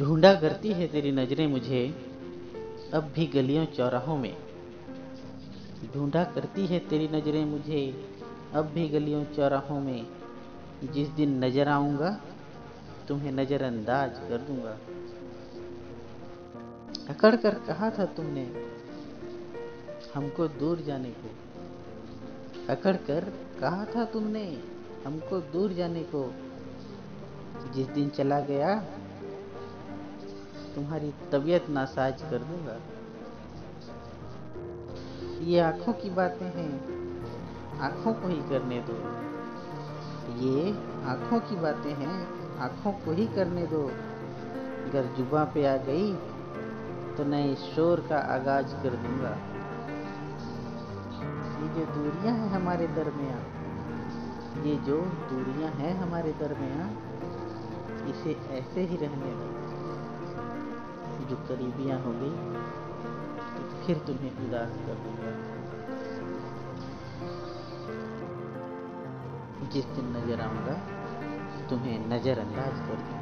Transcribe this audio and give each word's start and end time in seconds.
ढूंढा 0.00 0.34
करती 0.34 0.72
है 0.72 0.88
तेरी 0.88 1.12
नज़रें 1.12 1.46
मुझे, 1.46 1.94
अब 2.94 3.04
भी 3.04 3.26
गलियों 3.26 3.64
चौराहों 3.66 4.16
में। 4.18 4.36
ढूंढा 5.94 6.24
करती 6.24 6.66
है 6.66 6.78
तेरी 6.78 7.08
नज़रें 7.08 7.44
मुझे, 7.44 8.08
अब 8.54 8.64
भी 8.64 8.88
गलियों 8.88 9.24
चौराहों 9.24 9.80
में। 9.80 10.06
जिस 10.84 11.08
दिन 11.08 11.44
नज़र 11.44 11.68
आऊँगा, 11.68 12.20
तुम्हें 13.08 13.32
नजरअंदाज 13.32 14.10
कर 14.18 14.38
दूँगा। 14.38 14.78
अकड़ 17.08 17.36
कर 17.36 17.54
कहा 17.54 17.90
था 17.90 18.04
तुमने, 18.04 18.52
हमको 20.14 20.48
दूर 20.48 20.80
जाने 20.80 21.10
को। 21.10 21.30
अकड़ 22.68 22.96
कर 22.96 23.24
कहा 23.60 23.84
था 23.84 24.04
तुमने, 24.04 24.62
हमको 25.06 25.40
दूर 25.40 25.72
जाने 25.72 26.02
को। 26.14 26.34
जिस 27.74 27.86
दिन 27.86 28.08
चला 28.08 28.40
गया 28.40 28.84
तुम्हारी 30.80 31.10
तबीयत 31.32 31.68
नासाज 31.70 32.22
कर 32.22 32.38
दूँगा। 32.40 32.74
ये 35.44 35.58
आँखों 35.60 35.92
की 35.92 36.10
बातें 36.10 36.46
हैं, 36.46 36.70
आँखों 37.80 38.12
को 38.12 38.28
ही 38.28 38.36
करने 38.50 38.78
दो। 38.80 38.96
ये 40.40 40.70
आँखों 41.06 41.40
की 41.40 41.56
बातें 41.56 41.92
हैं, 41.92 42.16
आँखों 42.58 42.92
को 43.04 43.12
ही 43.12 43.26
करने 43.26 43.66
दो। 43.66 43.82
अगर 44.80 45.12
जुबा 45.16 45.44
पे 45.44 45.66
आ 45.66 45.76
गई 45.84 46.12
तो 47.16 47.24
नए 47.24 47.54
शोर 47.66 48.00
का 48.08 48.18
आगाज़ 48.34 48.74
कर 48.82 48.96
दूँगा। 49.04 49.36
ये 51.60 51.68
जो 51.68 51.84
दूरियाँ 51.94 52.34
हैं 52.36 52.50
हमारे 52.50 52.86
दरमियान, 52.96 53.44
ये 54.66 54.76
जो 54.86 55.00
दूरियाँ 55.30 55.70
हैं 55.72 55.94
हमारे 55.98 56.32
दरमियान, 56.40 56.96
इसे 58.10 58.36
ऐसे 58.50 58.80
ही 58.80 58.96
रहने 58.96 59.34
दो। 59.34 59.69
जो 61.30 61.36
करीबियाँ 61.48 61.98
होगी 62.02 62.30
तो 63.50 63.60
फिर 63.82 63.98
तुम्हें 64.06 64.32
उदास 64.44 64.72
कर 64.86 64.96
दूँगा। 65.02 65.30
जिस 69.72 69.84
दिन 69.86 70.06
नज़र 70.16 70.40
आऊँगा, 70.40 70.74
तुम्हें 71.70 71.96
नजरअंदाज 72.08 72.74
कर 72.80 72.96
दूँगा। 73.00 73.19